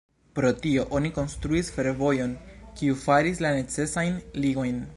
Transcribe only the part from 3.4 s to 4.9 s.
la necesajn ligojn.